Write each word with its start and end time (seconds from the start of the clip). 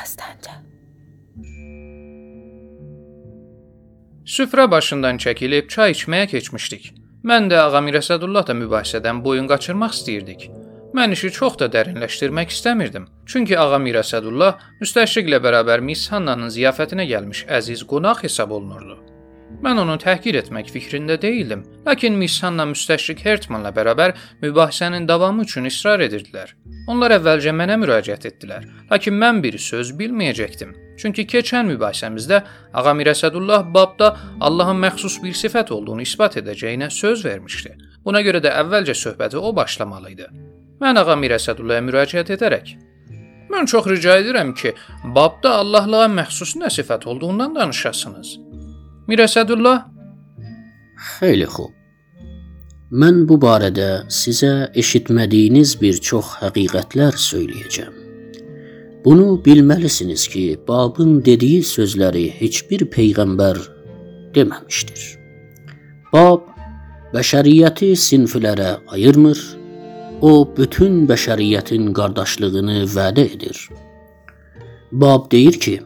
Həstəncə. 0.00 0.56
Süfrə 4.30 4.66
başından 4.70 5.18
çəkilib 5.22 5.68
çay 5.74 5.94
içməyə 5.96 6.26
keçmişdik. 6.32 6.92
Mən 7.26 7.50
də 7.50 7.58
Ağa 7.66 7.80
Mirəsədullah 7.84 8.46
da 8.48 8.54
mübahisədən 8.56 9.24
boyun 9.24 9.48
qaçırmaq 9.50 9.96
istəyirdik. 9.96 10.46
Mən 10.96 11.12
işi 11.16 11.30
çox 11.36 11.58
da 11.60 11.68
dərinləşdirmək 11.74 12.54
istəmirdim. 12.54 13.08
Çünki 13.26 13.58
Ağa 13.58 13.78
Mirəsədullah 13.84 14.64
müstəşriqlə 14.80 15.42
bərabər 15.44 15.84
Miss 15.84 16.10
Hannanın 16.14 16.50
ziyafətinə 16.56 17.06
gəlmiş 17.12 17.44
əziz 17.60 17.84
qonaq 17.92 18.24
hesab 18.24 18.56
olunurdu. 18.56 18.98
Mən 19.60 19.80
onu 19.82 19.96
təhqir 20.00 20.38
etmək 20.40 20.70
fikrində 20.72 21.16
deyildim, 21.20 21.64
lakin 21.86 22.16
Miss 22.20 22.40
Hanna 22.44 22.64
müstəşriq 22.70 23.20
Hertmanla 23.26 23.72
bərabər 23.76 24.14
mübahisənin 24.42 25.08
davamı 25.08 25.44
üçün 25.44 25.68
israr 25.68 26.00
edirdilər. 26.06 26.54
Onlar 26.88 27.12
əvvəlcə 27.18 27.52
mənə 27.54 27.76
müraciət 27.82 28.26
etdilər, 28.30 28.64
lakin 28.90 29.18
mən 29.20 29.42
bir 29.44 29.58
söz 29.60 29.92
bilməyəcəkdim. 30.00 30.74
Çünki 31.00 31.26
keçən 31.28 31.68
mübahisəmizdə 31.74 32.42
Ağa 32.72 32.94
Mirəsədullah 32.96 33.66
babda 33.74 34.10
Allahın 34.40 34.80
məxsus 34.84 35.20
bir 35.22 35.36
sifət 35.36 35.72
olduğunu 35.76 36.08
isbat 36.08 36.36
edəcəyinə 36.40 36.90
söz 36.90 37.24
vermişdi. 37.24 37.76
Buna 38.04 38.24
görə 38.24 38.40
də 38.44 38.54
əvvəlcə 38.62 38.96
söhbəti 39.06 39.40
o 39.40 39.56
başlamalı 39.56 40.14
idi. 40.14 40.30
Mən 40.80 41.00
ağa 41.00 41.18
Mirəsədullaya 41.20 41.84
müraciət 41.84 42.32
edərək 42.36 42.78
Mən 43.50 43.66
çox 43.66 43.86
rica 43.90 44.14
edirəm 44.20 44.52
ki, 44.54 44.74
babda 45.16 45.56
Allahlığa 45.62 46.06
məxsus 46.12 46.54
nə 46.60 46.70
sifət 46.70 47.06
olduğundan 47.10 47.56
danışasınız. 47.56 48.38
Mirəsədullah 49.10 49.78
Xeyli 51.18 51.46
xoş. 51.50 51.72
Mən 53.00 53.20
bu 53.30 53.36
barədə 53.42 53.88
sizə 54.10 54.70
eşitmədiyiniz 54.82 55.76
bir 55.80 55.98
çox 56.08 56.32
həqiqətlər 56.40 57.18
söyləyəcəm. 57.24 57.92
Bunu 59.04 59.28
bilməlisiniz 59.44 60.26
ki, 60.32 60.44
babın 60.68 61.20
dediyi 61.24 61.62
sözləri 61.64 62.26
heç 62.40 62.64
bir 62.70 62.84
peyğəmbər 62.96 63.60
deməmişdir. 64.34 65.06
Bab 66.12 66.50
bəşəriyyəti 67.14 67.94
sinflərə 68.08 68.72
ayırmır, 68.94 69.40
O 70.20 70.44
bütün 70.56 71.06
bəşəriyyətin 71.08 71.94
qardaşlığını 71.96 72.82
vədə 72.92 73.22
edir. 73.34 73.60
Bab 74.92 75.30
deyir 75.32 75.56
ki, 75.64 75.78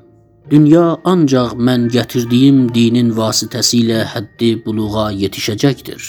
dünya 0.51 0.85
ancaq 1.05 1.55
mən 1.69 1.89
gətirdiyim 1.95 2.67
dinin 2.75 3.13
vasitəsilə 3.17 4.05
həddi 4.13 4.51
buluğa 4.65 5.11
yetişəcəkdir. 5.23 6.03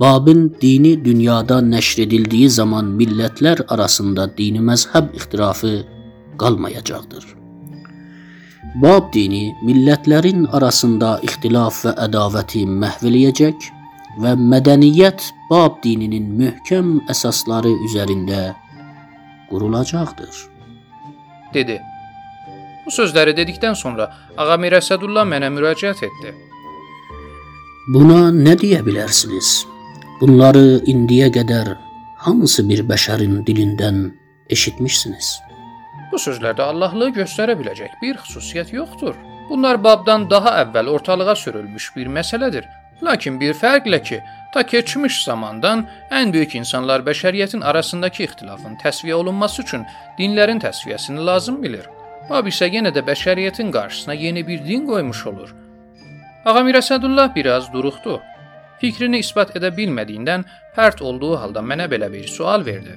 Babın 0.00 0.40
dini 0.60 1.04
dünyada 1.04 1.60
nəşr 1.62 2.02
edildiyi 2.06 2.48
zaman 2.50 2.88
millətlər 2.98 3.62
arasında 3.68 4.26
dini 4.38 4.62
məzhəb 4.70 5.12
ixtirafı 5.18 5.74
qalmayacaqdır. 6.40 7.24
Bab 8.82 9.12
dini 9.14 9.44
millətlərin 9.68 10.46
arasında 10.56 11.18
ixtilaf 11.28 11.84
və 11.84 11.92
ədavəti 12.06 12.64
məhv 12.66 13.06
eləyəcək 13.10 13.68
və 14.24 14.32
mədəniyyət 14.40 15.28
Bab 15.50 15.82
dininin 15.84 16.30
möhkəm 16.40 16.94
əsasları 17.12 17.72
üzərində 17.86 18.42
qurulacaqdır. 19.50 20.34
dedi. 21.54 21.80
Bu 22.86 22.90
sözləri 22.90 23.34
dedikdən 23.36 23.76
sonra 23.78 24.08
Ağa 24.36 24.56
Mirəsədullah 24.64 25.26
mənə 25.28 25.52
müraciət 25.54 26.02
etdi. 26.08 26.34
Buna 27.94 28.30
nə 28.34 28.56
deyə 28.58 28.82
bilərsiniz? 28.86 29.52
Bunları 30.20 30.82
indiyə 30.90 31.30
qədər 31.34 31.72
hansı 32.26 32.62
bir 32.68 32.84
bəşərin 32.86 33.40
dilindən 33.46 34.04
eşitmişsiniz? 34.50 35.30
Bu 36.12 36.20
sözlərdə 36.20 36.66
Allahlığı 36.70 37.10
göstərə 37.16 37.56
biləcək 37.58 37.96
bir 38.02 38.20
xüsusiyyət 38.22 38.74
yoxdur. 38.76 39.16
Bunlar 39.48 39.80
babdan 39.84 40.28
daha 40.30 40.52
əvvəl 40.62 40.90
ortalığa 40.92 41.34
sürülmüş 41.36 41.90
bir 41.96 42.10
məsələdir. 42.18 42.68
Lakin 43.02 43.40
bir 43.40 43.56
fərqlə 43.58 43.98
ki, 44.02 44.20
ta 44.54 44.62
keçmiş 44.62 45.24
zamandan 45.24 45.86
ən 46.10 46.30
böyük 46.34 46.54
insanlar 46.60 47.02
bəşəriyyətin 47.08 47.64
arasındakı 47.66 48.22
ixtilafın 48.28 48.78
təsviyə 48.84 49.18
olunması 49.18 49.62
üçün 49.62 49.88
dinlərin 50.18 50.62
təsviyəsini 50.62 51.26
lazım 51.26 51.62
bilir. 51.62 51.88
Bab 52.32 52.46
isə 52.48 52.68
yenə 52.72 52.88
də 52.96 53.02
bəşəriyyətin 53.04 53.70
qarşısına 53.74 54.14
yeni 54.16 54.42
bir 54.46 54.60
din 54.64 54.86
qoymuş 54.88 55.26
olur. 55.30 55.50
Ağa 56.48 56.62
Mirəsədullah 56.68 57.34
biraz 57.34 57.66
duruxdu. 57.72 58.20
Fikrini 58.80 59.20
isbat 59.24 59.52
edə 59.58 59.70
bilmədiyindən 59.76 60.46
pərt 60.76 61.02
olduğu 61.08 61.34
halda 61.42 61.60
mənə 61.70 61.90
belə 61.92 62.08
bir 62.14 62.30
sual 62.36 62.64
verdi. 62.68 62.94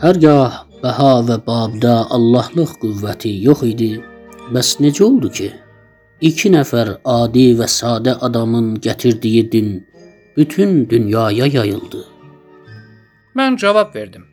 Hərgah 0.00 0.56
bəha 0.82 1.12
və 1.28 1.36
babda 1.50 1.96
Allahlıq 2.16 2.72
qüvvəti 2.82 3.34
yox 3.48 3.66
idi, 3.72 3.90
bəs 4.54 4.78
necə 4.84 5.04
oldu 5.10 5.30
ki, 5.40 5.50
İki 6.20 6.50
nəfər 6.52 6.88
adi 7.08 7.46
və 7.60 7.68
sadə 7.74 8.16
adamın 8.26 8.74
gətirdiyi 8.86 9.44
din 9.52 9.70
bütün 10.36 10.88
dünyaya 10.90 11.46
yayıldı. 11.46 12.02
Mən 13.36 13.56
cavab 13.56 13.94
verdim. 13.94 14.29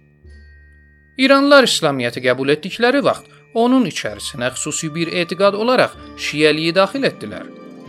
İranlılar 1.18 1.66
İslamiyyəti 1.66 2.22
qəbul 2.22 2.52
etdikləri 2.54 3.00
vaxt 3.06 3.32
onun 3.58 3.86
içərisinə 3.90 4.52
xüsusi 4.54 4.90
bir 4.94 5.10
etiqad 5.22 5.56
olaraq 5.58 5.96
Şiəliyi 6.26 6.76
daxil 6.78 7.08
etdilər. 7.10 7.48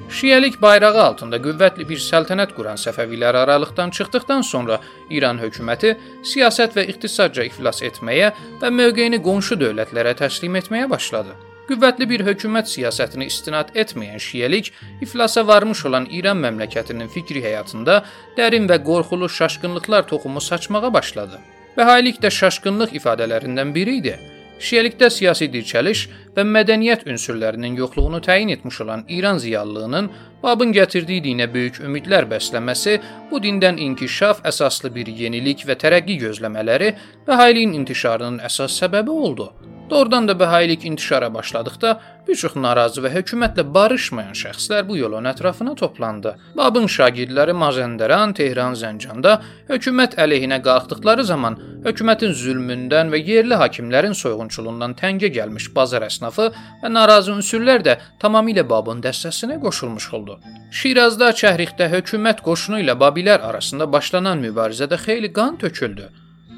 Şiəlik 0.08 0.54
bayrağı 0.62 1.02
altında 1.02 1.36
qüvvətli 1.44 1.84
bir 1.90 2.00
səltənət 2.00 2.54
quran 2.56 2.80
Səfəvilər 2.80 3.36
aralıqdan 3.42 3.92
çıxdıqdan 3.98 4.46
sonra 4.52 4.78
İran 5.10 5.42
hökuməti 5.42 5.90
siyasət 6.30 6.78
və 6.78 6.86
iqtisadca 6.94 7.44
iflas 7.50 7.82
etməyə 7.90 8.32
və 8.62 8.72
mövqeyini 8.78 9.20
qonşu 9.28 9.60
dövlətlərə 9.60 10.16
təslim 10.22 10.56
etməyə 10.62 10.88
başladı. 10.94 11.36
Qüvvətli 11.68 12.08
bir 12.08 12.24
hökumət 12.30 12.72
siyasətini 12.72 13.28
istinad 13.28 13.76
etməyən 13.76 14.24
şiəlik 14.24 14.72
iflasa 15.04 15.44
varmış 15.46 15.84
olan 15.92 16.08
İran 16.20 16.40
məmləkətinin 16.46 17.12
fikri 17.12 17.44
həyatında 17.44 18.00
dərin 18.40 18.72
və 18.72 18.80
qorxulu 18.88 19.28
şaşqınlıqlar 19.28 20.08
toxumu 20.08 20.40
saçmağa 20.40 20.94
başladı. 20.94 21.44
Bəhailik 21.78 22.16
də 22.18 22.30
şaşqınlıq 22.34 22.96
ifadələrindən 22.98 23.68
biri 23.74 23.92
idi. 24.00 24.14
Şiəlikdə 24.58 25.06
siyasi 25.14 25.46
dirçəliş 25.52 26.00
və 26.34 26.42
mədəniyyət 26.54 27.04
ünsürlərinin 27.06 27.76
yoxluğunu 27.78 28.18
təyin 28.26 28.50
etmiş 28.56 28.80
olan 28.80 29.04
İran 29.08 29.38
ziyallığının 29.38 30.10
Babın 30.42 30.72
gətirdiyi 30.74 31.22
dinə 31.22 31.46
böyük 31.54 31.78
ümidlər 31.86 32.26
bəsləməsi, 32.32 32.98
bu 33.30 33.38
dindən 33.44 33.78
inkişaf 33.86 34.42
əsaslı 34.50 34.90
bir 34.94 35.06
yenilik 35.22 35.62
və 35.68 35.78
tərəqqi 35.84 36.18
gözləmələri 36.24 36.92
bəhailiyin 37.30 37.78
intişarının 37.78 38.42
əsas 38.50 38.74
səbəbi 38.82 39.14
oldu. 39.14 39.52
Doğrudan 39.90 40.28
da 40.28 40.34
bəhailik 40.42 40.84
intişara 40.84 41.30
başladıqda 41.34 42.00
bir 42.28 42.36
çox 42.42 42.56
narazı 42.60 43.02
və 43.04 43.10
hökumətlə 43.14 43.64
barışmayan 43.74 44.36
şəxslər 44.36 44.84
bu 44.88 44.96
yolun 44.96 45.28
ətrafına 45.30 45.74
toplandı. 45.80 46.34
Babın 46.56 46.86
şagirdləri 46.96 47.54
Mazəndəran, 47.62 48.34
Tehran, 48.36 48.76
Zəncanda 48.76 49.38
hökumət 49.70 50.18
əleyhinə 50.24 50.60
qalxdıqları 50.66 51.24
zaman 51.24 51.58
hökumətin 51.86 52.36
zülmündən 52.42 53.12
və 53.14 53.22
yerli 53.30 53.58
hakimlərin 53.62 54.16
soyğunçuluğundan 54.22 54.96
təngə 55.00 55.32
gəlmiş 55.38 55.70
bazar 55.74 56.04
əsnafı 56.10 56.50
və 56.82 56.92
narazı 56.92 57.32
ünsürlər 57.38 57.84
də 57.88 57.98
tamamilə 58.20 58.68
Babın 58.68 59.02
dəstəsinə 59.02 59.60
qoşulmuş 59.64 60.12
oldu. 60.20 60.38
Şirazda, 60.70 61.32
Çəhrixdə 61.42 61.88
hökumət 61.96 62.44
qoşunu 62.44 62.84
ilə 62.84 62.98
Babilər 63.00 63.40
arasında 63.50 63.88
başlanan 63.92 64.42
mübarizədə 64.44 65.00
xeyli 65.04 65.32
qan 65.32 65.56
töküldü. 65.56 66.10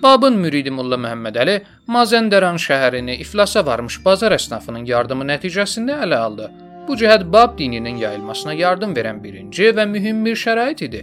Babın 0.02 0.36
müridi 0.40 0.70
Molla 0.72 0.96
Məmmədəli 0.96 1.56
Mazəndəran 1.92 2.56
şəhərini 2.64 3.18
iflasa 3.20 3.64
varmış 3.66 3.98
bazar 4.04 4.32
əsnafının 4.32 4.86
yardımı 4.88 5.26
nəticəsində 5.28 5.98
ələ 6.06 6.20
aldı. 6.26 6.46
Bu 6.88 6.96
cəhət 7.00 7.26
Bab 7.32 7.58
dininin 7.58 8.00
yayılmasına 8.00 8.54
yardım 8.56 8.94
verən 8.96 9.20
birinci 9.24 9.68
və 9.76 9.84
mühüm 9.90 10.24
bir 10.24 10.40
şərait 10.44 10.84
idi. 10.86 11.02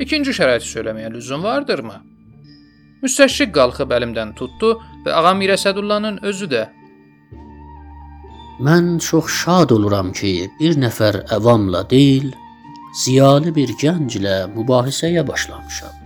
İkinci 0.00 0.32
şəraiti 0.38 0.68
söyləməyə 0.70 1.12
lüzum 1.12 1.44
vardırmı? 1.44 1.98
Müstəşrik 3.04 3.52
qalxıb 3.58 3.92
əlimdən 3.98 4.32
tutdu 4.40 4.72
və 5.04 5.12
Ağa 5.20 5.36
Mirəsədullahın 5.42 6.22
özü 6.32 6.50
də 6.54 6.64
Mən 8.64 8.96
çox 8.98 9.28
şad 9.44 9.70
oluram 9.70 10.08
ki, 10.12 10.50
bir 10.58 10.80
nəfər 10.82 11.20
əvamla 11.36 11.84
deyil, 11.90 12.32
ziyalı 13.04 13.54
bir 13.54 13.70
gənclə 13.84 14.40
mübahisəyə 14.56 15.22
başlamışam. 15.28 15.97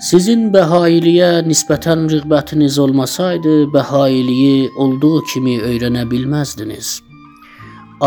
Sizin 0.00 0.46
bəhailiyə 0.48 1.42
nisbətən 1.44 2.06
rəğbətiniz 2.08 2.78
olmasaydı, 2.80 3.66
bəhailiyi 3.74 4.70
olduğu 4.80 5.18
kimi 5.32 5.58
öyrənə 5.60 6.06
bilməzdiniz. 6.08 6.92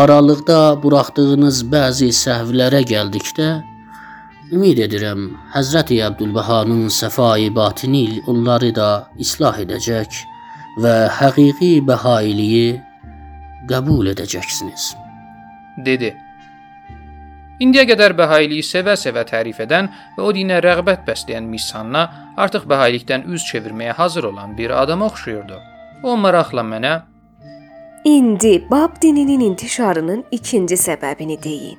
Aralıqda 0.02 0.58
buraxdığınız 0.82 1.60
bəzi 1.70 2.08
səhvlərə 2.18 2.80
gəldikdə, 2.90 3.46
ümid 4.50 4.82
edirəm 4.88 5.28
Həzrəti 5.54 6.00
Əbdülbəhanın 6.08 6.90
səfai 6.98 7.54
batini 7.54 8.18
onları 8.26 8.74
da 8.74 8.90
islah 9.26 9.62
edəcək 9.62 10.18
və 10.82 10.96
həqiqi 11.20 11.72
bəhailiyi 11.92 12.68
qəbul 13.70 14.10
edəcəksiniz. 14.16 14.90
dedi. 15.86 16.16
İndiyə 17.62 17.84
qədər 17.86 18.16
bəhailiyi 18.18 18.64
sevə-sevə 18.66 19.22
tərif 19.28 19.60
edən 19.62 19.88
və 20.16 20.24
o 20.26 20.32
dinə 20.34 20.58
rəğbət 20.64 21.04
bəsləyən 21.06 21.46
Miss 21.46 21.70
Hanna 21.74 22.02
artıq 22.36 22.66
bəhaillikdən 22.70 23.28
üz 23.30 23.46
çevirməyə 23.50 23.94
hazır 23.94 24.24
olan 24.32 24.56
bir 24.58 24.74
adama 24.82 25.06
oxşuyurdu. 25.06 25.60
O 26.02 26.16
maraqla 26.16 26.66
mənə 26.66 26.94
İndi 28.04 28.70
Bab 28.70 29.00
dininin 29.02 29.40
intişarının 29.40 30.24
ikinci 30.30 30.74
səbəbini 30.74 31.42
deyin. 31.42 31.78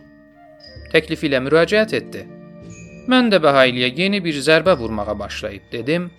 təklif 0.93 1.25
ilə 1.27 1.41
müraciət 1.43 1.93
etdi. 1.99 2.23
Mən 3.11 3.29
də 3.31 3.41
Bəhailiyə 3.43 3.91
yeni 3.99 4.23
bir 4.23 4.37
zərbə 4.47 4.77
vurmağa 4.79 5.19
başlayıb 5.19 5.65
dedim. 5.71 6.11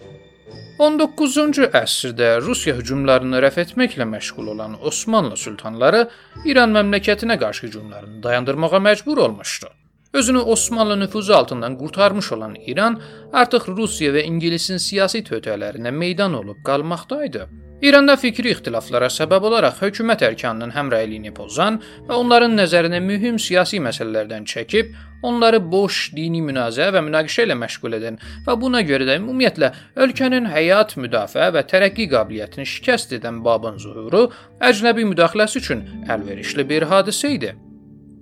19-cu 0.77 1.71
əsrdə 1.73 2.27
Rusiya 2.45 2.75
hücumlarını 2.77 3.39
rəf 3.41 3.55
etməklə 3.63 4.05
məşğul 4.11 4.51
olan 4.53 4.75
Osmanlı 4.85 5.39
sultanları 5.41 6.03
İran 6.45 6.75
məmləkətinə 6.77 7.39
qarşı 7.41 7.67
hücumlarını 7.67 8.23
dayandırmağa 8.23 8.81
məcbur 8.89 9.21
olmuşdu. 9.27 9.71
Özünü 10.13 10.39
Osmanlı 10.39 11.01
nüfuzu 11.01 11.33
altından 11.33 11.79
qurtarmış 11.79 12.33
olan 12.33 12.55
İran 12.67 13.01
artıq 13.33 13.71
Rusiya 13.77 14.13
və 14.13 14.27
İngilisin 14.29 14.77
siyasi 14.77 15.25
töhfələrinə 15.25 15.91
meydan 15.91 16.35
olub 16.35 16.61
qalmaqdaydı. 16.65 17.49
İranda 17.83 18.15
fikri 18.17 18.55
ixtilaflara 18.55 19.11
səbəb 19.13 19.45
olaraq 19.51 19.83
hökumət 19.83 20.23
ərkanının 20.25 20.71
həmrəyliyini 20.73 21.33
pozan 21.37 21.77
və 22.09 22.17
onların 22.17 22.55
nəzərinə 22.57 23.03
mühüm 23.05 23.37
siyasi 23.37 23.83
məsələlərdən 23.85 24.47
çəkib, 24.49 24.95
onları 25.29 25.61
boş 25.61 25.99
dini 26.17 26.41
münazirə 26.47 26.95
və 26.97 27.03
münaqişə 27.05 27.45
ilə 27.45 27.57
məşğul 27.61 27.99
edən 27.99 28.17
və 28.47 28.55
buna 28.63 28.81
görə 28.81 29.05
də 29.11 29.19
ümumiyyətlə 29.21 29.71
ölkənin 30.07 30.49
həyat 30.55 30.97
müdafiə 30.97 31.51
və 31.53 31.67
tərəqqi 31.73 32.07
qabiliyyətini 32.15 32.65
şikəst 32.73 33.13
edən 33.19 33.43
babın 33.45 33.77
zuhuru 33.83 34.31
əcnəbi 34.71 35.05
müdaxiləsi 35.11 35.61
üçün 35.61 35.85
əlverişli 36.09 36.65
bir 36.71 36.89
hadisə 36.89 37.35
idi. 37.37 37.53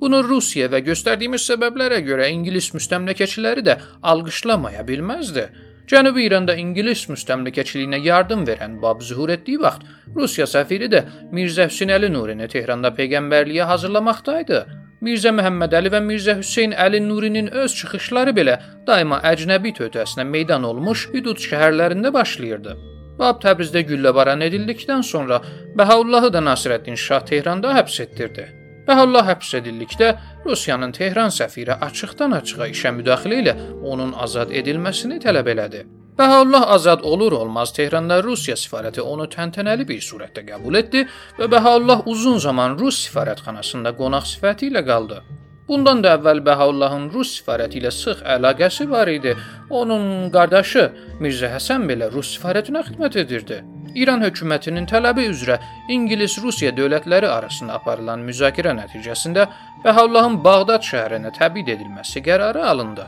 Bunu 0.01 0.25
Rusiya 0.27 0.67
və 0.73 0.83
göstərdiyimiz 0.89 1.47
səbəblərə 1.47 2.03
görə 2.03 2.27
İngilis 2.35 2.73
müstəmləkəçiləri 2.75 3.63
də 3.71 3.79
alqışlamaya 4.03 4.83
bilməzdi. 4.89 5.47
Cənubi 5.85 6.23
İranda 6.25 6.55
İngilis 6.57 7.03
müstəmləkəçiliyinə 7.13 7.99
yardım 8.01 8.47
verən 8.49 8.79
Bab 8.83 9.03
zühur 9.05 9.29
etdiyi 9.35 9.59
vaxt 9.61 9.83
Rusiya 10.17 10.47
səfiri 10.49 10.89
də 10.95 11.03
Mirzə 11.37 11.67
Hüseynəli 11.69 12.09
Nurini 12.13 12.49
Tehranda 12.49 12.89
peyğəmbərliyə 12.97 13.67
hazırlamaqdaydı. 13.69 14.63
Mirzə 15.05 15.35
Məhəmməd 15.37 15.77
Əli 15.81 15.93
və 15.93 16.01
Mirzə 16.07 16.39
Hüseyn 16.41 16.73
Əli 16.87 17.03
Nurinin 17.05 17.53
öz 17.53 17.77
çıxışları 17.83 18.33
belə 18.39 18.57
daima 18.89 19.21
əcnəbi 19.33 19.75
töhfəsinə 19.77 20.25
meydan 20.25 20.65
olmuş 20.65 21.09
hüdud 21.13 21.45
şəhərlərində 21.45 22.15
başlayırdı. 22.17 22.77
Bab 23.21 23.45
Təbrizdə 23.45 23.85
gülləbaran 23.85 24.41
edildikdən 24.49 25.05
sonra 25.05 25.43
Bəhaullahı 25.77 26.33
da 26.33 26.41
Nasirəddin 26.49 26.97
Şah 26.97 27.29
Tehranda 27.29 27.77
həbs 27.77 28.01
etdirdi. 28.09 28.49
Bəhallah 28.89 29.25
həbs 29.31 29.55
edildikdə 29.61 30.09
Rusiyanın 30.45 30.93
Tehran 30.93 31.33
səfiri 31.33 31.77
açıqdan-açığa 31.87 32.67
işə 32.75 32.91
müdaxilə 32.99 33.39
ilə 33.43 33.55
onun 33.93 34.13
azad 34.27 34.53
edilməsini 34.61 35.21
tələb 35.25 35.49
elədi. 35.55 35.85
Bəhallah 36.19 36.69
azad 36.77 37.01
olur 37.13 37.33
olmaz 37.33 37.73
Tehranda 37.75 38.21
Rusiya 38.23 38.55
səfarəti 38.61 39.03
onu 39.13 39.25
təntənəli 39.37 39.89
bir 39.89 40.05
surətdə 40.09 40.45
qəbul 40.51 40.79
etdi 40.83 41.07
və 41.39 41.49
Bəhallah 41.55 42.05
uzun 42.13 42.39
zaman 42.49 42.77
Rus 42.79 43.01
səfarətxanasında 43.09 43.97
qonaq 44.03 44.29
sifəti 44.35 44.71
ilə 44.71 44.85
qaldı. 44.87 45.23
Bundan 45.69 46.03
da 46.05 46.19
əvvəl 46.19 46.43
Bəhaullahın 46.45 47.07
Rus 47.15 47.39
səfarəti 47.39 47.79
ilə 47.81 47.93
sıx 47.95 48.21
əlaqəsi 48.35 48.85
var 48.91 49.09
idi. 49.09 49.33
Onun 49.73 50.29
qardaşı 50.35 50.85
Mirzə 51.25 51.49
Həsən 51.55 51.87
belə 51.89 52.11
Rus 52.13 52.35
səfarətinə 52.37 52.85
xidmət 52.89 53.17
edirdi. 53.25 53.63
İran 53.95 54.25
hökumətinin 54.27 54.85
tələbi 54.91 55.25
üzrə 55.31 55.57
İngilis-Rusiya 55.97 56.75
dövlətləri 56.77 57.31
arasında 57.31 57.79
aparılan 57.81 58.27
müzakirə 58.29 58.75
nəticəsində 58.77 59.47
Bəhavullahın 59.85 60.41
Bağdad 60.45 60.85
şəhərinə 60.85 61.33
təbid 61.39 61.71
edilməsi 61.77 62.21
qərarı 62.29 62.65
alındı. 62.73 63.07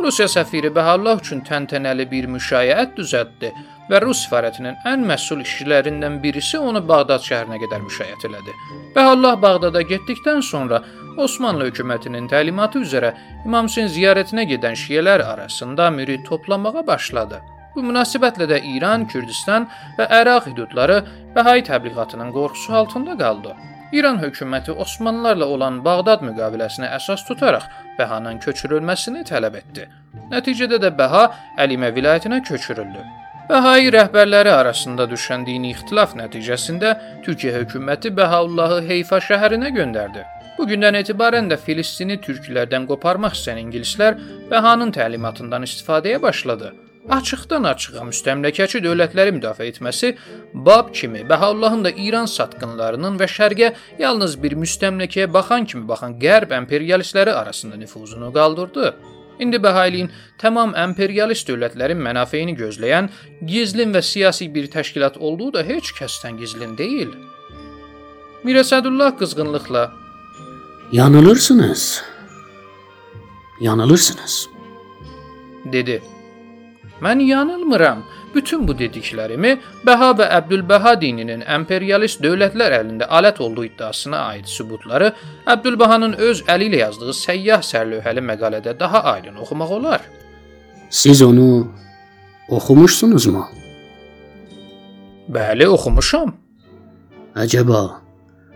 Rusiya 0.00 0.26
səfiri 0.32 0.72
Bəhallah 0.74 1.20
üçün 1.20 1.44
təntənəli 1.46 2.08
bir 2.10 2.26
müşayiət 2.34 2.96
düzəltdi 2.98 3.52
və 3.90 4.00
Rus 4.02 4.24
səfarətinin 4.24 4.80
ən 4.88 5.04
məsul 5.06 5.44
işçilərindən 5.44 6.16
birisi 6.24 6.58
onu 6.58 6.82
Bağdad 6.88 7.22
şəhərinə 7.28 7.60
qədər 7.62 7.84
müşayiət 7.84 8.26
elədi. 8.30 8.56
Bəhallah 8.96 9.36
Bağdada 9.42 9.82
getdikdən 9.92 10.42
sonra 10.48 10.80
Osmanlı 11.16 11.68
hökumətinin 11.68 12.28
təlimatı 12.28 12.80
üzrə 12.86 13.12
İmam 13.44 13.68
Hüseyn 13.68 13.88
ziyarətinə 13.92 14.44
gedən 14.48 14.76
şiələr 14.78 15.22
arasında 15.22 15.90
mürid 15.90 16.24
toplamağa 16.24 16.86
başladı. 16.86 17.40
Bu 17.74 17.84
münasibətlə 17.84 18.48
də 18.48 18.60
İran, 18.74 19.06
Kürdistan 19.08 19.68
və 19.98 20.08
Əraq 20.20 20.48
hüdudları 20.50 21.02
Bəhay 21.36 21.64
təbliğatının 21.68 22.32
qorxusu 22.32 22.74
altında 22.74 23.16
qaldı. 23.18 23.54
İran 23.92 24.18
hökuməti 24.22 24.72
Osmanlılarla 24.72 25.46
olan 25.46 25.80
Bağdad 25.84 26.24
müqaviləsinə 26.28 26.92
əsas 26.96 27.26
tutaraq 27.28 27.68
Bəhanın 27.98 28.40
köçürülməsini 28.44 29.24
tələb 29.28 29.56
etdi. 29.60 29.88
Nəticədə 30.32 30.80
də 30.84 30.92
Bəha 30.96 31.24
Əlimə 31.64 31.92
vilayətinə 31.96 32.42
köçürüldü. 32.48 33.04
Bəhai 33.50 33.90
rəhbərləri 33.92 34.48
arasında 34.48 35.04
düşən 35.10 35.44
dini 35.44 35.72
ixtilaf 35.74 36.14
nəticəsində 36.16 36.92
Türkiyə 37.24 37.58
hökuməti 37.58 38.12
Bəhaullahı 38.16 38.78
Heyfa 38.88 39.18
şəhərinə 39.28 39.72
göndərdi. 39.76 40.22
Bu 40.58 40.68
gündən 40.68 40.98
etibarən 41.00 41.50
də 41.50 41.58
Filistini 41.58 42.20
türklərdən 42.22 42.86
qoparmaq 42.90 43.36
istəyən 43.38 43.64
ingilislər 43.66 44.18
Bəhanın 44.50 44.92
təlimatından 44.94 45.68
istifadəyə 45.68 46.22
başladı 46.22 46.72
açıqdan-açığa 47.10 48.04
müstəmləkəçi 48.06 48.80
dövlətləri 48.84 49.34
müdafiə 49.38 49.70
etməsi 49.72 50.12
Bab 50.54 50.92
kimi 50.94 51.24
Bəhaullahın 51.28 51.84
da 51.84 51.90
İran 51.90 52.28
satqınlarının 52.30 53.18
və 53.18 53.28
şərqə 53.36 53.72
yalnız 53.98 54.36
bir 54.42 54.54
müstəmləkəyə 54.62 55.32
baxan 55.32 55.66
kimi 55.66 55.88
baxan 55.88 56.14
qərb 56.22 56.54
imperialistləri 56.58 57.32
arasında 57.32 57.76
nüfuzunu 57.76 58.32
qaldırdı. 58.32 58.94
İndi 59.40 59.56
Bəhailiyin 59.56 60.10
tamam 60.38 60.74
imperialist 60.78 61.48
dövlətlərin 61.48 61.98
mənafeyini 62.06 62.54
gözləyən 62.58 63.08
gizlin 63.46 63.94
və 63.96 64.02
siyasi 64.02 64.54
bir 64.54 64.70
təşkilat 64.70 65.18
olduğu 65.18 65.52
da 65.54 65.62
heç 65.66 65.90
kəsdən 65.98 66.38
gizlin 66.38 66.78
deyil. 66.78 67.10
Mirəsədullah 68.44 69.16
qızğınlıqla 69.18 70.01
Yanılırsınız. 70.92 72.02
Yanılırsınız. 73.60 74.48
dedi. 75.64 76.02
Mən 77.02 77.22
yanılmıram. 77.22 78.04
Bütün 78.34 78.68
bu 78.68 78.72
dediklərimi 78.72 79.58
Bəha 79.86 80.10
və 80.18 80.26
Əbdülbəha 80.38 80.92
dininin 81.00 81.44
imperialist 81.56 82.20
dövlətlər 82.20 82.76
əlində 82.80 83.08
alət 83.08 83.40
olduğu 83.40 83.64
iddiasına 83.64 84.20
aid 84.34 84.44
sübutları 84.44 85.12
Əbdülbəhanın 85.46 86.14
öz 86.16 86.44
əli 86.48 86.68
ilə 86.70 86.82
yazdığı 86.84 87.16
səyyah 87.22 87.64
sərlövhəli 87.72 88.24
məqalədə 88.28 88.78
daha 88.80 89.02
aydın 89.14 89.36
oxumaq 89.36 89.70
olar. 89.70 90.00
Siz 90.90 91.22
onu 91.22 91.72
oxumuşsunuzmu? 92.48 93.44
Bəli, 95.28 95.66
oxumuşam. 95.66 96.36
Əcəba, 97.36 98.01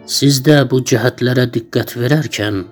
siz 0.07 0.39
də 0.47 0.63
bu 0.71 0.81
cəhətlərə 0.87 1.49
diqqət 1.55 1.97
verərkən 1.99 2.65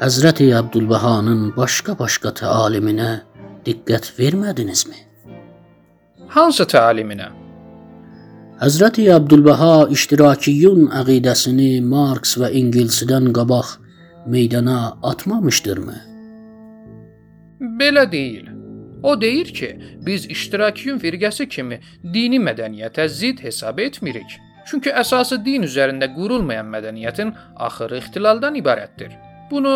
Həzrəti 0.00 0.46
Əbdülbəhanın 0.56 1.50
başqa-başqa 1.56 2.32
təaliminə 2.38 3.10
diqqət 3.66 4.14
vermədinizmi? 4.16 4.96
Hansı 6.32 6.64
təliminə? 6.70 7.26
Həzrəti 8.62 9.08
Əbdülbəha 9.12 9.90
iştirakiyyun 9.96 10.86
əqidəsini 11.02 11.82
Marks 11.84 12.36
və 12.40 12.52
Engelsdən 12.62 13.28
qabaq 13.36 13.74
meydana 14.30 14.96
atmamışdırmı? 15.02 15.96
Belə 17.80 18.06
deyil. 18.12 18.46
O 19.02 19.20
deyir 19.20 19.48
ki, 19.56 19.70
biz 20.06 20.26
iştirakiyyun 20.26 21.00
firqəsi 21.00 21.48
kimi 21.48 21.80
dini 22.14 22.40
mədəniyyətə 22.40 23.08
zidd 23.08 23.40
hesab 23.44 23.80
etmirik. 23.80 24.38
Çünki 24.70 24.92
əsası 24.94 25.40
din 25.42 25.66
üzərində 25.66 26.06
qurulmayan 26.14 26.68
mədəniyyətin 26.70 27.32
axırı 27.66 27.98
ixtilaldan 27.98 28.54
ibarətdir. 28.60 29.16
Bunu 29.50 29.74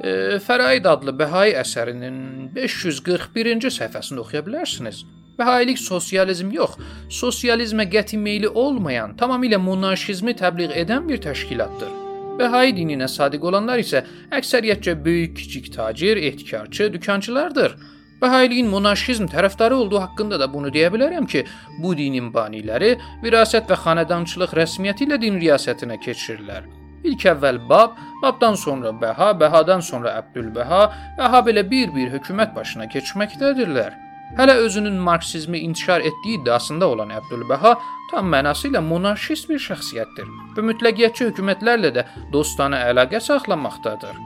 e, 0.00 0.38
Fəraid 0.40 0.86
adlı 0.88 1.12
Bəhai 1.18 1.50
əsərinin 1.60 2.48
541-ci 2.54 3.72
səhifəsində 3.76 4.24
oxuya 4.24 4.40
bilərsiniz. 4.46 5.02
Bəhailik 5.36 5.76
sosializm 5.80 6.54
yox, 6.56 6.78
sosializmə 7.20 7.84
qəti 7.92 8.16
meyli 8.20 8.48
olmayan, 8.48 9.12
tamamilə 9.20 9.60
monarşizmi 9.60 10.34
təbliğ 10.40 10.72
edən 10.84 11.08
bir 11.08 11.20
təşkilatdır. 11.28 11.92
Bəhai 12.40 12.72
dininə 12.76 13.08
sadiq 13.12 13.44
olanlar 13.44 13.80
isə 13.84 14.06
əksəriyyətcə 14.36 14.96
böyük, 15.04 15.36
kiçik 15.36 15.72
tacir, 15.74 16.16
ehtikarçı, 16.16 16.92
dükançılardır. 16.92 17.76
Bəhailiyin 18.20 18.68
monarşizm 18.68 19.30
tərəfdarı 19.32 19.74
olduğu 19.74 20.00
haqqında 20.00 20.40
da 20.40 20.48
bunu 20.52 20.68
deyə 20.68 20.90
bilərəm 20.92 21.26
ki, 21.26 21.46
bu 21.78 21.94
dinin 21.96 22.28
baniləri 22.34 22.90
virasət 23.24 23.70
və 23.70 23.78
xanədançılıq 23.84 24.52
rəsmiyyəti 24.58 25.06
ilə 25.08 25.20
din 25.22 25.40
riyasətinə 25.40 25.96
keçirirlər. 26.04 26.68
İlk 27.04 27.24
əvvəl 27.32 27.62
Bab, 27.68 27.96
Babdan 28.22 28.54
sonra 28.60 28.92
Bəha, 29.02 29.30
Bəhadan 29.40 29.80
sonra 29.80 30.18
Əbdülbəha 30.20 30.82
və 31.16 31.30
ha 31.32 31.40
belə 31.46 31.64
bir-bir 31.70 32.12
hökumət 32.12 32.52
başına 32.56 32.90
keçməkdədirlər. 32.92 33.96
Hələ 34.36 34.54
özünün 34.66 35.00
marksizmi 35.06 35.58
intişar 35.58 36.00
etdiyi 36.00 36.38
iddiasında 36.38 36.88
olan 36.88 37.10
Əbdülbəha 37.16 37.72
tam 38.10 38.28
mənası 38.34 38.68
ilə 38.68 38.84
monarxist 38.84 39.48
bir 39.48 39.58
şəxsiyyətdir 39.64 40.28
və 40.58 40.66
mütləqiyyətçi 40.68 41.30
hökumətlərlə 41.30 41.94
də 41.96 42.04
dostana 42.32 42.84
əlaqə 42.92 43.24
saxlamaqdadır. 43.24 44.20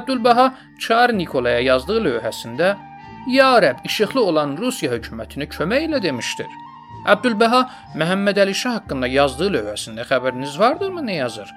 Əbdülbəha 0.00 0.50
Çar 0.82 1.12
Nikolaya 1.14 1.60
yazdığı 1.60 2.00
lövhəsində: 2.08 2.74
"Ya 3.26 3.58
Rəbb, 3.58 3.84
işıqlı 3.84 4.20
olan 4.24 4.56
Rusiya 4.56 4.92
hökumətini 4.92 5.46
kömək 5.56 5.88
elə" 5.88 6.02
demişdir. 6.02 6.50
Əbdülbəha 7.12 7.60
Məhəmməd 8.00 8.38
Əli 8.42 8.54
Şah 8.54 8.74
haqqında 8.78 9.06
yazdığı 9.06 9.50
lövhəsində 9.56 10.06
xəbəriniz 10.10 10.58
vardırmı 10.58 11.02
nə 11.08 11.16
yazır? 11.20 11.50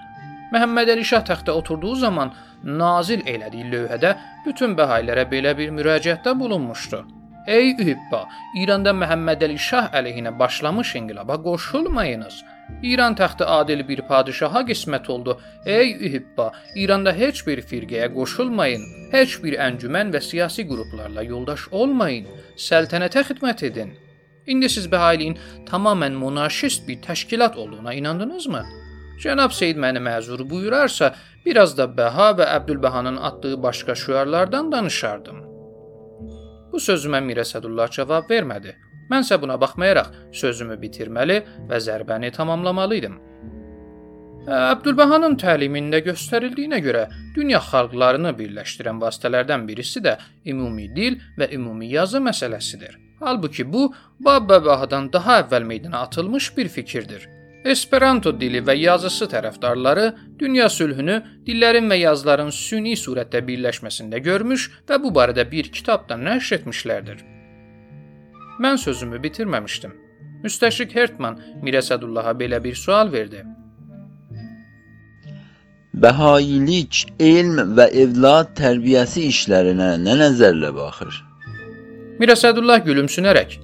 Məhəmməd 0.53 0.91
Əli 0.93 1.05
Şah 1.11 1.23
taxta 1.25 1.53
oturduğu 1.53 1.95
zaman 1.95 2.33
nazil 2.63 3.21
elədiyi 3.33 3.65
lövhədə 3.73 4.15
bütün 4.45 4.75
bəhayilərə 4.77 5.25
belə 5.31 5.55
bir 5.57 5.73
müraciətdə 5.77 6.39
bulunmuşdu. 6.39 7.03
Ey 7.47 7.71
ühibba, 7.81 8.25
İranda 8.61 8.93
Məhəmməd 9.01 9.45
Əli 9.47 9.57
Şah 9.69 9.91
əleyhinə 9.99 10.39
başlamış 10.39 10.95
inqilaba 10.95 11.38
qoşulmayınız. 11.43 12.43
İran 12.83 13.15
taxtı 13.15 13.45
adil 13.45 13.88
bir 13.88 14.01
padişaha 14.01 14.61
qismət 14.69 15.11
oldu. 15.11 15.39
Ey 15.65 15.91
ühibba, 16.05 16.51
İranda 16.75 17.13
heç 17.13 17.45
bir 17.47 17.61
firqəyə 17.61 18.13
qoşulmayın, 18.13 18.83
heç 19.11 19.38
bir 19.43 19.57
əncümən 19.59 20.13
və 20.15 20.21
siyasi 20.21 20.67
qruplarla 20.67 21.23
yoldaş 21.23 21.67
olmayın, 21.71 22.27
səltənətə 22.55 23.25
xidmət 23.31 23.65
edin. 23.71 23.93
İndi 24.47 24.69
siz 24.69 24.88
bəhailiyin 24.91 25.38
tamamilə 25.69 26.15
monarşist 26.15 26.88
bir 26.88 27.01
təşkilat 27.01 27.57
olduğuna 27.57 27.93
inandınızmı? 27.93 28.63
Cənab 29.19 29.51
Seyd 29.51 29.77
məni 29.77 29.99
məzur 29.99 30.49
buyurarsa, 30.49 31.13
biraz 31.45 31.77
da 31.77 31.85
Bəha 31.99 32.31
və 32.39 32.47
Əbdülbəhanın 32.57 33.17
atdığı 33.29 33.63
başqa 33.63 33.95
şüarlardan 33.95 34.71
danışardım. 34.71 35.41
Bu 36.71 36.77
sözümə 36.77 37.19
Mirə 37.27 37.43
Sədullah 37.51 37.91
cavab 37.91 38.31
vermədi. 38.31 38.75
Mənsə 39.09 39.39
buna 39.41 39.57
baxmayaraq 39.61 40.13
sözümü 40.41 40.77
bitirməli 40.81 41.41
və 41.69 41.81
zərbəni 41.81 42.31
tamamlamalı 42.35 42.99
idim. 43.01 43.17
Əbdülbəhanın 44.49 45.35
təlimində 45.37 45.99
göstərildiyinə 46.05 46.79
görə 46.81 47.03
dünya 47.35 47.59
xalqlarını 47.61 48.31
birləşdirən 48.37 49.01
vasitələrdən 49.01 49.65
birisi 49.67 50.01
də 50.01 50.15
ümumi 50.47 50.87
dil 50.95 51.19
və 51.37 51.51
ümumi 51.57 51.91
yazı 51.93 52.21
məsələsidir. 52.23 52.95
Halbuki 53.19 53.65
bu 53.73 53.89
Babbabahadan 54.25 55.11
daha 55.13 55.41
əvvəl 55.41 55.67
meydana 55.67 56.05
atılmış 56.07 56.57
bir 56.57 56.69
fikirdir. 56.69 57.27
Esperanto 57.65 58.31
dili 58.39 58.61
və 58.63 58.77
yazısı 58.79 59.27
tərəfdarları 59.33 60.05
dünya 60.39 60.69
sülhünü 60.71 61.17
dillərin 61.45 61.91
və 61.91 61.97
yazıların 61.99 62.53
süni 62.55 62.95
surətdə 62.95 63.43
birləşməsində 63.49 64.23
görmüş 64.23 64.69
və 64.87 65.01
bu 65.03 65.11
barədə 65.17 65.43
bir 65.51 65.67
kitab 65.75 66.07
da 66.09 66.15
nəşr 66.15 66.61
etmişlərdir. 66.61 67.38
Mən 68.59 68.77
sözümü 68.77 69.21
bitirməmişdim. 69.23 69.93
Müstəşrik 70.43 70.95
Hertman 70.95 71.39
Mirə 71.63 71.81
Sədullaha 71.83 72.35
belə 72.39 72.59
bir 72.63 72.75
sual 72.75 73.11
verdi. 73.11 73.45
Bəhailik, 75.99 77.05
elm 77.19 77.73
və 77.77 77.89
evlad 78.03 78.53
tərbiyəsi 78.59 79.25
işlərinə 79.31 79.95
nə 80.03 80.15
nəzərlə 80.21 80.69
baxır? 80.75 81.17
Mirə 82.19 82.35
Sədullah 82.35 82.83
gülümsünərək 82.85 83.57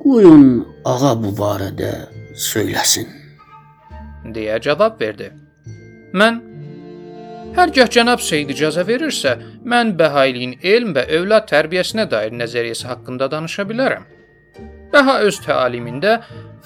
Qoyun 0.00 0.44
ağa 0.88 1.12
bu 1.22 1.30
barədə 1.36 1.92
söyləsin. 2.34 3.08
deyə 4.34 4.60
cavab 4.60 5.00
verdi. 5.00 5.30
Mən 6.12 6.40
Hərgah 7.50 7.88
cənab 7.90 8.20
Seyd 8.22 8.52
icazə 8.54 8.84
verirsə, 8.86 9.32
mən 9.66 9.96
bəhailiyin 9.98 10.52
elm 10.72 10.92
və 10.94 11.02
övlad 11.18 11.48
tərbiyəsinə 11.50 12.04
dair 12.10 12.34
nəzəriyyəsi 12.38 12.86
haqqında 12.86 13.26
danışa 13.32 13.64
bilərəm. 13.66 14.04
Bəha 14.92 15.16
öz 15.26 15.38
təalimində 15.42 16.12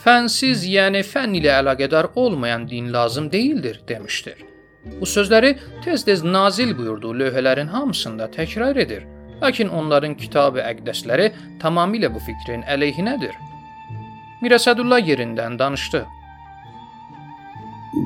fənsiz, 0.04 0.66
yəni 0.68 1.00
fənn 1.08 1.38
ilə 1.40 1.54
əlaqədar 1.62 2.10
olmayan 2.20 2.66
din 2.68 2.90
lazım 2.92 3.30
deyildir 3.32 3.80
demişdir. 3.88 4.42
Bu 5.00 5.08
sözləri 5.08 5.54
tez-tez 5.84 6.24
nazil 6.24 6.74
buyurduğu 6.78 7.14
lövhələrin 7.20 7.72
hamısında 7.72 8.28
təkrar 8.36 8.80
edir. 8.80 9.06
Lakin 9.42 9.68
onların 9.68 10.16
kitab-ı 10.20 10.60
əqdəsləri 10.60 11.30
tamamilə 11.62 12.10
bu 12.12 12.20
fikrin 12.26 12.66
əleyhinədir. 12.74 13.32
Mirəsədullah 14.44 15.00
yerindən 15.00 15.58
danışdı. 15.58 16.04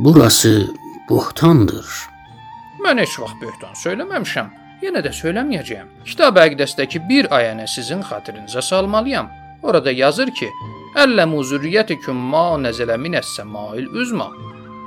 Burası 0.04 0.68
buhtandır. 1.08 2.17
Mən 2.84 3.00
heç 3.02 3.18
vaxt 3.20 3.40
böhtan 3.42 3.74
söyləməmişəm. 3.82 4.50
Yenə 4.82 5.02
də 5.02 5.10
söyləməyəcəyəm. 5.20 5.88
Kitab-ı 6.06 6.44
əqdəsdəki 6.46 7.02
bir 7.08 7.28
ayəni 7.34 7.66
sizin 7.68 8.04
xatirinizə 8.06 8.62
salmalıyam. 8.62 9.30
Orada 9.62 9.90
yazır 9.90 10.30
ki: 10.30 10.50
"Əlləmu 11.02 11.42
zürriyyətikum 11.50 12.20
ma 12.32 12.44
nəzələ 12.66 12.96
minəs-səmail 13.04 13.88
üzma." 14.02 14.28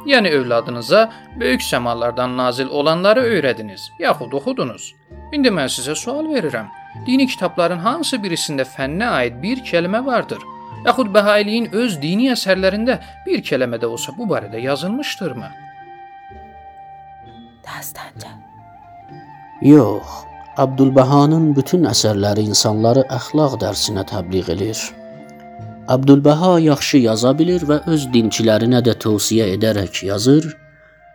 Yəni 0.06 0.30
övladınıza 0.38 1.02
böyük 1.40 1.62
səmalardan 1.62 2.38
nazil 2.38 2.68
olanları 2.68 3.22
öyrədiniz, 3.34 3.92
yaxud 4.00 4.32
oxudunuz. 4.34 4.94
İndi 5.32 5.52
mən 5.58 5.70
sizə 5.70 5.96
sual 5.96 6.26
verirəm. 6.34 6.72
Dini 7.06 7.28
kitabların 7.28 7.84
hansı 7.86 8.18
birisində 8.24 8.66
fənnə 8.78 9.10
aid 9.20 9.42
bir 9.44 9.62
kəlmə 9.72 10.06
vardır? 10.06 10.40
Yaxud 10.86 11.12
Bəhailiyin 11.16 11.70
öz 11.72 12.00
dini 12.02 12.32
əsərlərində 12.34 12.98
bir 13.28 13.44
kəlmə 13.50 13.78
də 13.84 13.86
olsa 13.86 14.16
bu 14.18 14.26
barədə 14.32 14.64
yazılmışdırmı? 14.64 15.52
Dastanca. 17.66 18.32
Yox, 19.62 20.08
Abdülbəhanın 20.58 21.52
bütün 21.56 21.86
əsərləri 21.90 22.48
insanları 22.50 23.06
əxlaq 23.18 23.60
dərsinə 23.62 24.04
təbliğ 24.10 24.50
edir. 24.56 24.82
Abdülbəha 25.94 26.58
yaxşı 26.66 27.02
yaza 27.06 27.32
bilir 27.38 27.64
və 27.70 27.82
öz 27.94 28.08
dinçilərinə 28.14 28.82
də 28.86 28.98
tövsiyə 29.04 29.48
edərək 29.56 30.04
yazır. 30.08 30.50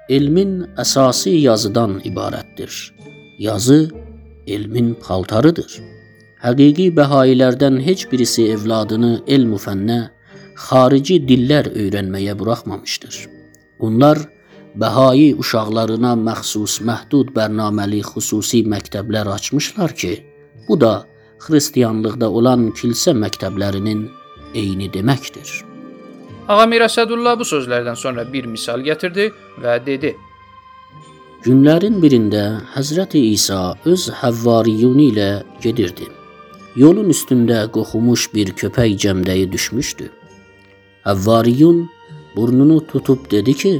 Elmin 0.08 0.52
əsası 0.78 1.34
yazıdan 1.34 1.98
ibarətdir. 2.08 2.72
Yazı 3.38 3.80
elmin 4.46 4.94
paltarıdır. 5.06 5.80
Həqiqi 6.44 6.90
bəhailərdən 6.98 7.80
heç 7.82 8.06
birisi 8.10 8.46
evladını 8.54 9.12
elm 9.26 9.56
fənnə, 9.58 10.00
xarici 10.68 11.18
dillər 11.28 11.72
öyrənməyə 11.74 12.36
buraxmamışdır. 12.38 13.16
Onlar 13.80 14.22
Bəhai 14.80 15.32
uşaqlarına 15.40 16.12
məxsus 16.20 16.80
məhdud 16.88 17.30
bərnaməli 17.36 18.02
xüsusi 18.04 18.60
məktəblər 18.72 19.30
açmışlar 19.36 19.94
ki, 20.00 20.12
bu 20.68 20.74
da 20.82 20.92
xristianlıqda 21.46 22.28
olan 22.38 22.68
kilsə 22.76 23.14
məktəblərinin 23.16 24.02
eyni 24.60 24.90
deməkdir. 24.92 25.48
Ağa 26.52 26.66
Mirəsədullah 26.72 27.38
bu 27.40 27.48
sözlərdən 27.48 27.96
sonra 27.96 28.26
bir 28.32 28.44
misal 28.52 28.84
gətirdi 28.84 29.30
və 29.64 29.78
dedi: 29.86 30.12
Günlərin 31.46 31.96
birində 32.02 32.44
Həzrəti 32.76 33.24
İsa 33.32 33.78
öz 33.88 34.06
həvvariyunu 34.20 35.08
ilə 35.08 35.30
gedirdi. 35.64 36.12
Yolun 36.76 37.08
üstündə 37.16 37.64
qoxumuş 37.72 38.28
bir 38.34 38.52
köpək 38.60 38.96
cəmdəyi 39.02 39.48
düşmüşdü. 39.52 40.12
Həvvariyun 41.08 41.86
burnunu 42.36 42.82
tutub 42.92 43.30
dedi 43.30 43.54
ki: 43.54 43.74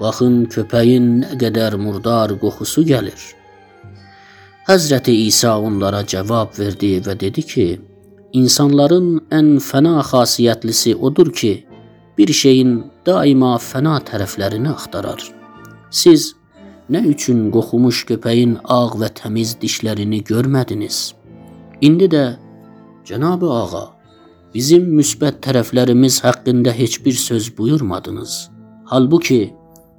Baxın 0.00 0.44
köpəyin 0.52 1.06
nə 1.22 1.36
qədər 1.40 1.76
murdar 1.80 2.34
qoxusu 2.42 2.84
gəlir. 2.86 3.18
Həzrəti 4.68 5.14
İsa 5.26 5.56
onlara 5.58 6.04
cavab 6.06 6.58
verdi 6.58 6.98
və 7.06 7.14
dedi 7.20 7.42
ki: 7.52 7.66
İnsanların 8.32 9.08
ən 9.38 9.56
fəna 9.64 10.02
xasiyyətlisi 10.10 10.94
odur 10.94 11.32
ki, 11.32 11.52
bir 12.18 12.32
şeyin 12.42 12.74
daima 13.06 13.54
fəna 13.70 13.96
tərəflərini 14.10 14.70
axtarar. 14.74 15.22
Siz 15.90 16.34
nə 16.92 17.00
üçün 17.12 17.46
qoxumuş 17.54 18.04
köpəyin 18.10 18.58
ağ 18.64 18.98
və 19.00 19.08
təmiz 19.20 19.56
dişlərini 19.62 20.20
görmədiniz? 20.30 21.14
İndi 21.80 22.08
də 22.14 22.24
Cənab-ı 23.08 23.48
Ağa, 23.62 23.84
bizim 24.54 24.90
müsbət 24.98 25.40
tərəflərimiz 25.46 26.20
haqqında 26.26 26.72
heç 26.72 27.04
bir 27.04 27.12
söz 27.12 27.48
buyurmadınız. 27.58 28.50
Halbuki 28.84 29.54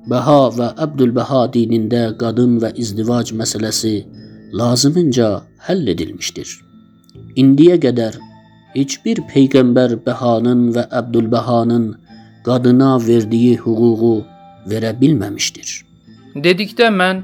Bəha 0.08 0.40
və 0.56 0.70
Əbdülbəha 0.86 1.44
dinində 1.54 2.04
qadın 2.20 2.58
və 2.64 2.72
izdivac 2.80 3.34
məsələsi 3.36 3.94
lazımınca 4.56 5.30
həll 5.68 5.92
edilmişdir. 5.94 6.54
İndiyə 7.36 7.76
qədər 7.84 8.16
heç 8.76 9.00
bir 9.06 9.22
peyğəmbər 9.34 9.98
Bəhanın 10.06 10.70
və 10.76 10.86
Əbdülbəhanın 11.02 11.90
qadına 12.46 12.94
verdiyi 13.08 13.58
hüququ 13.60 14.14
verə 14.72 14.94
bilməmişdir. 15.02 15.76
Dedikdə 16.36 16.88
mən 16.94 17.24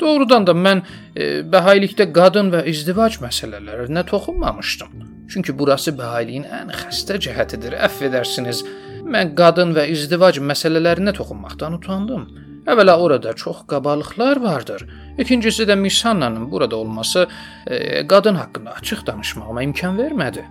doğrudan 0.00 0.46
da 0.46 0.54
mən 0.54 0.82
e, 1.16 1.42
bəhailikdə 1.50 2.06
qadın 2.14 2.52
və 2.54 2.64
izdivac 2.70 3.18
məsələlərinə 3.22 4.06
toxunmamışdım. 4.06 4.94
Çünki 5.28 5.58
burası 5.58 5.94
bəhailiyin 5.98 6.46
ən 6.60 6.72
xəstə 6.82 7.18
cəhətidir. 7.26 7.78
Əfv 7.88 8.10
edərsiniz. 8.10 8.64
Mən 9.04 9.34
qadın 9.36 9.74
və 9.76 9.84
izdivac 9.92 10.38
məsələlərinə 10.40 11.12
toxunmaqdan 11.16 11.76
utandım. 11.78 12.24
Əvvəla 12.64 12.96
orada 12.96 13.32
çox 13.36 13.66
qabalıqlar 13.68 14.40
vardır. 14.40 14.86
İkincisi 15.18 15.62
də 15.68 15.76
Misannanın 15.76 16.50
burada 16.50 16.76
olması 16.76 17.26
e, 17.66 18.06
qadın 18.06 18.34
haqqında 18.34 18.72
açıq 18.72 19.06
danışmağıma 19.06 19.62
imkan 19.62 19.98
vermədi. 19.98 20.44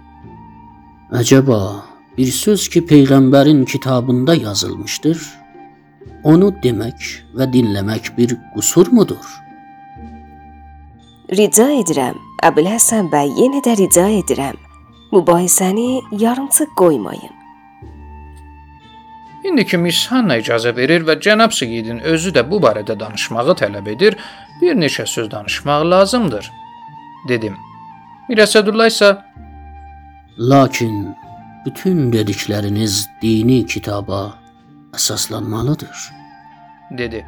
Əcəba, 1.12 1.60
bir 2.18 2.32
söz 2.32 2.70
ki 2.70 2.86
peyğəmbərin 2.90 3.66
kitabında 3.66 4.36
yazılmışdır, 4.36 5.18
onu 6.24 6.54
demək 6.64 7.10
və 7.34 7.50
dinləmək 7.54 8.14
bir 8.18 8.38
qüsurmudur? 8.56 9.26
Rica 11.34 11.72
edirəm. 11.82 12.20
Əbül 12.46 12.68
Həsən 12.70 13.10
bəy, 13.10 13.34
yenə 13.42 13.64
də 13.66 13.78
rica 13.80 14.10
edirəm. 14.22 14.60
Mübahisəni 15.14 16.02
yarımçıq 16.22 16.76
qoymayın. 16.78 17.43
İndiki 19.44 19.78
Miss 19.78 20.08
Hanna 20.08 20.38
icazə 20.40 20.72
verir 20.76 21.04
və 21.04 21.18
cənab 21.20 21.52
Seyidin 21.52 22.00
özü 22.00 22.32
də 22.36 22.46
bu 22.50 22.62
barədə 22.64 22.96
danışmağı 23.00 23.56
tələb 23.60 23.90
edir. 23.92 24.16
Bir 24.62 24.76
neçə 24.76 25.06
söz 25.06 25.32
danışmaq 25.32 25.84
lazımdır, 25.92 26.48
dedim. 27.28 27.58
Mirəsədullah 28.30 28.88
isə 28.88 29.10
Lakin 30.40 31.12
bütün 31.66 32.08
dedikləriniz 32.14 33.06
dini 33.22 33.66
kitaba 33.66 34.22
əsaslanmalıdır. 34.96 36.10
dedi. 36.98 37.26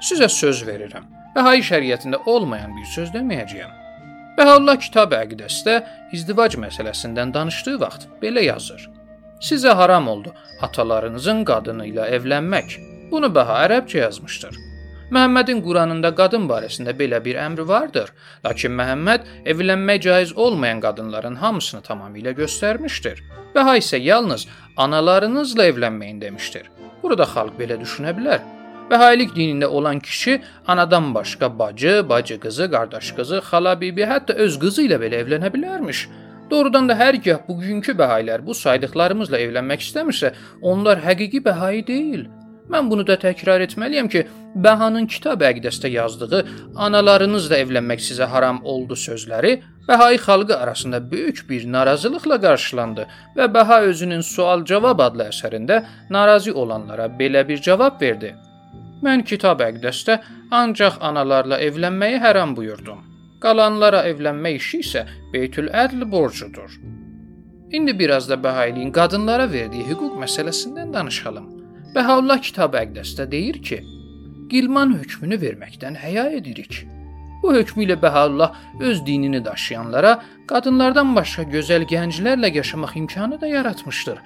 Sizə 0.00 0.28
söz 0.28 0.62
verirəm. 0.68 1.04
Bəhai 1.36 1.62
şəriətində 1.64 2.20
olmayan 2.26 2.76
bir 2.76 2.84
söz 2.84 3.10
deməyəcəyəm. 3.14 3.72
Bəhaullah 4.36 4.76
kitab 4.80 5.12
əqidəsində 5.16 5.80
izdivac 6.12 6.58
məsələsindən 6.60 7.32
danışdığı 7.34 7.80
vaxt 7.80 8.08
belə 8.22 8.44
yazır. 8.44 8.90
Sizə 9.40 9.72
haram 9.76 10.08
oldu 10.08 10.32
atalarınızın 10.60 11.44
qadını 11.44 11.86
ilə 11.90 12.06
evlənmək. 12.16 12.78
Bunu 13.10 13.28
Bəha 13.36 13.58
ərəbcə 13.66 13.98
yazmışdır. 13.98 14.56
Məhəmmədin 15.12 15.60
Quranında 15.62 16.10
qadın 16.18 16.48
barəsində 16.50 16.94
belə 16.98 17.20
bir 17.24 17.36
əmri 17.38 17.66
vardır, 17.68 18.08
lakin 18.44 18.72
Məhəmməd 18.80 19.28
evlənmək 19.52 20.00
caiz 20.06 20.32
olmayan 20.32 20.80
qadınların 20.80 21.36
hamısını 21.42 21.84
tamamilə 21.84 22.32
göstərmişdir. 22.40 23.22
Bəha 23.54 23.76
isə 23.82 24.00
yalnız 24.02 24.48
analarınızla 24.76 25.68
evlənməyin 25.70 26.20
demişdir. 26.20 26.70
Burada 27.02 27.28
xalq 27.36 27.54
belə 27.60 27.78
düşünə 27.80 28.16
bilər. 28.16 28.40
Bəhailik 28.90 29.34
dinində 29.36 29.66
olan 29.66 30.00
kişi 30.00 30.40
anadan 30.66 31.14
başqa 31.14 31.58
bacı, 31.58 32.08
bacı 32.08 32.40
qızı, 32.40 32.70
qardaş 32.70 33.12
qızı, 33.12 33.42
xala 33.50 33.80
bibi, 33.80 34.02
hətta 34.02 34.32
öz 34.32 34.58
qızı 34.58 34.88
ilə 34.88 34.98
belə 35.02 35.22
evlənə 35.22 35.52
bilərmiş. 35.54 36.08
Doğrudan 36.50 36.88
da 36.88 36.94
hər 36.94 37.18
gəh 37.22 37.44
bugünkü 37.48 37.96
bəhailər 37.98 38.44
bu 38.46 38.54
saydıqlarımızla 38.54 39.38
evlənmək 39.44 39.86
istəmirsə, 39.88 40.32
onlar 40.62 41.00
həqiqi 41.02 41.42
bəhai 41.42 41.86
deyil. 41.86 42.26
Mən 42.70 42.90
bunu 42.90 43.06
da 43.06 43.14
təkrar 43.22 43.62
etməliyəm 43.66 44.08
ki, 44.10 44.26
Bəhanın 44.64 45.06
kitab 45.12 45.42
əqidəsində 45.44 45.90
yazdığı 45.92 46.38
analarınızla 46.86 47.58
evlənmək 47.62 48.00
sizə 48.02 48.26
haram 48.32 48.62
oldu 48.64 48.96
sözləri 48.96 49.58
Bəhai 49.88 50.16
xalqı 50.18 50.56
arasında 50.56 50.98
böyük 51.10 51.44
bir 51.50 51.66
narazılıqla 51.72 52.40
qarşılandı 52.46 53.06
və 53.36 53.46
Bəha 53.56 53.80
özünün 53.90 54.24
Sual-Cavab 54.30 55.02
adlı 55.08 55.28
əsərində 55.32 55.82
narazı 56.10 56.54
olanlara 56.54 57.06
belə 57.20 57.44
bir 57.48 57.62
cavab 57.68 58.00
verdi. 58.02 58.32
Mən 59.04 59.22
kitab 59.30 59.60
əqdəsdə 59.60 60.18
ancaq 60.50 60.98
analarla 61.10 61.60
evlənməyi 61.68 62.18
haram 62.24 62.56
buyurdum. 62.56 63.04
Qalanlara 63.40 64.04
evlənmək 64.10 64.56
işi 64.60 64.78
isə 64.84 65.02
Beytül 65.32 65.68
Ədl 65.68 66.06
borcudur. 66.12 66.78
İndi 67.72 67.98
biraz 67.98 68.30
da 68.30 68.34
Bəhailiyin 68.34 68.92
qadınlara 68.92 69.50
verdiyi 69.52 69.84
hüquq 69.90 70.14
məsələsindən 70.22 70.92
danışalım. 70.94 71.50
Bəhaullah 71.96 72.40
kitab 72.40 72.76
əqdəsdə 72.80 73.30
deyir 73.30 73.58
ki, 73.68 73.82
Qilman 74.50 74.94
hökmünü 74.98 75.36
verməkdən 75.42 75.98
həya 75.98 76.30
edirik. 76.38 76.84
Bu 77.42 77.52
hökmü 77.54 77.84
ilə 77.84 77.96
Bəhaullah 78.02 78.54
öz 78.80 79.06
dinini 79.06 79.44
daşıyanlara 79.44 80.12
qadınlardan 80.48 81.12
başqa 81.16 81.42
gözəl 81.42 81.84
gənclərlə 81.92 82.54
yaşamaq 82.56 82.96
imkanı 83.02 83.40
da 83.40 83.46
yaratmışdır. 83.46 84.18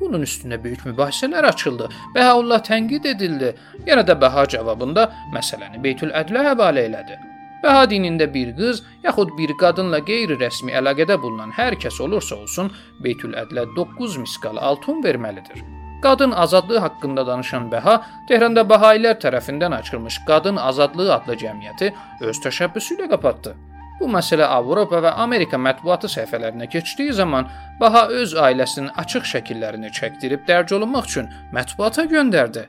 Bunun 0.00 0.22
üstünə 0.22 0.60
böyük 0.64 0.84
mübahisələr 0.90 1.46
açıldı. 1.52 1.88
Bəhaullah 2.14 2.60
tənqid 2.68 3.08
edildi. 3.14 3.54
Yenə 3.86 4.04
də 4.04 4.18
Bəha 4.20 4.48
cavabında 4.48 5.08
məsələni 5.32 5.82
Beytül 5.84 6.12
Ədlə 6.12 6.44
həvalə 6.50 6.84
elədi. 6.90 7.18
Bəha 7.62 7.86
dinində 7.90 8.28
bir 8.34 8.52
qız 8.58 8.84
yaxud 9.06 9.32
bir 9.38 9.54
qadınla 9.62 9.98
qeyri-rəsmi 10.10 10.74
əlaqədə 10.80 11.16
bulunan 11.22 11.50
hər 11.56 11.74
kəs 11.82 11.98
olursa 12.04 12.36
olsun 12.42 12.70
Beytül 13.04 13.34
Ədlə 13.42 13.66
9 13.76 14.18
miskal 14.22 14.60
altun 14.70 15.02
verməlidir. 15.04 15.64
Qadın 16.02 16.30
azadlığı 16.30 16.78
haqqında 16.78 17.26
danışan 17.26 17.66
Bəha 17.72 17.96
Tehranda 18.28 18.62
Bahailər 18.72 19.18
tərəfindən 19.24 19.74
açılmış 19.80 20.20
Qadın 20.28 20.56
Azadlığı 20.56 21.08
adlı 21.14 21.34
cəmiyyəti 21.42 21.90
öz 22.30 22.42
təşəbbüsü 22.46 22.98
ilə 22.98 23.10
qapatdı. 23.14 23.56
Bu 24.00 24.06
məsələ 24.06 24.46
Avropa 24.46 25.00
və 25.02 25.10
Amerika 25.24 25.58
mətbuatı 25.58 26.06
səhifələrinə 26.12 26.68
keçdiyi 26.70 27.12
zaman 27.12 27.48
Baha 27.80 28.04
öz 28.20 28.34
ailəsinin 28.46 28.92
açıq 29.02 29.26
şəkillərini 29.32 29.90
çəkdirib 29.98 30.46
dərc 30.46 30.74
olunmaq 30.76 31.10
üçün 31.10 31.32
mətbuata 31.54 32.06
göndərdi. 32.12 32.68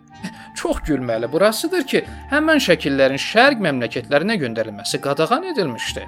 Çox 0.56 0.82
gülməli 0.88 1.32
burasıdır 1.32 1.84
ki, 1.92 2.04
həmin 2.32 2.62
şəkillərin 2.64 3.22
şərq 3.22 3.62
məmləkətlərinə 3.66 4.40
göndərilməsi 4.44 5.02
qadağan 5.04 5.50
edilmişdi. 5.54 6.06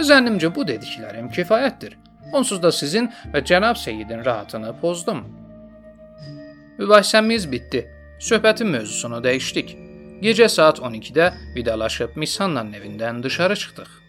Zənnimcə 0.00 0.50
bu 0.54 0.66
dediklərim 0.68 1.30
kifayətdir. 1.30 1.96
Onsuz 2.32 2.62
da 2.62 2.72
sizin 2.72 3.10
və 3.32 3.44
cənab 3.46 3.78
Seyidin 3.78 4.24
rahatını 4.24 4.74
pozdum. 4.80 5.24
Mübahisəmiz 6.78 7.50
bitdi. 7.50 7.84
Söhbətin 8.18 8.72
mövzusunu 8.74 9.22
dəyişdik. 9.24 9.76
Gecə 10.22 10.48
saat 10.48 10.78
12-də 10.78 11.32
vidalaşıb 11.56 12.16
Misannanın 12.16 12.72
evindən 12.80 13.22
dışarı 13.22 13.56
çıxdıq. 13.56 14.03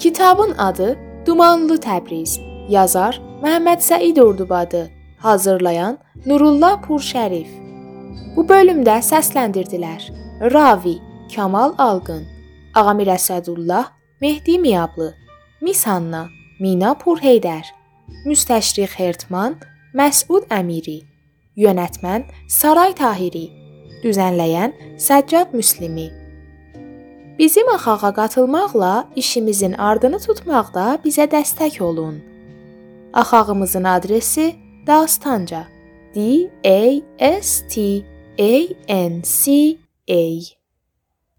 Kitabın 0.00 0.54
adı 0.58 0.98
Dumanlı 1.26 1.76
Təbriz. 1.76 2.38
Yazar 2.68 3.20
Məhəmməd 3.42 3.82
Səid 3.84 4.20
Ordubadı. 4.20 4.90
Hazırlayan 5.18 5.98
Nurullah 6.26 6.78
Purşərif. 6.80 7.50
Bu 8.36 8.46
bölümdə 8.48 8.94
səsləndirdilər: 9.04 10.00
Ravi 10.54 10.96
Kamal 11.34 11.74
Alqın, 11.78 12.24
Ağamir 12.74 13.10
Əsədullah, 13.12 13.84
Mehdi 14.20 14.58
Miyablı, 14.58 15.10
Mis 15.60 15.84
Hanna, 15.86 16.28
Mina 16.60 16.94
Purheydər, 17.04 17.68
Müstəşriq 18.24 18.96
Hertman, 18.96 19.58
Məsud 19.94 20.48
Əmiri, 20.48 21.02
yönetmən 21.56 22.24
Saray 22.48 22.96
Tahiri, 22.96 23.50
düzənləyən 24.00 24.96
Səccad 24.96 25.52
Müslimi. 25.52 26.19
Bizim 27.40 27.68
axağa 27.68 28.14
qatılmaqla 28.14 29.08
işimizin 29.16 29.72
ardını 29.72 30.18
tutmaqda 30.18 30.98
bizə 31.04 31.24
dəstək 31.34 31.82
olun. 31.82 32.16
Axağımızın 33.12 33.84
adresi 33.84 34.54
Dastanca. 34.86 35.64
D 36.14 36.20
A 36.64 36.80
S 37.42 37.68
T 37.68 38.04
A 38.38 38.52
N 39.08 39.22
C 39.22 39.76
A 40.10 40.22